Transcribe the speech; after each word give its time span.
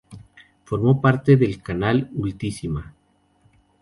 Formó 0.63 0.99
parte 0.99 1.37
del 1.37 1.61
canal 1.61 2.09
Utilísima. 2.15 2.95